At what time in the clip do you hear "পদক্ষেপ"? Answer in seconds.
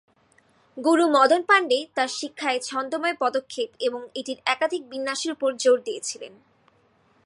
3.19-3.69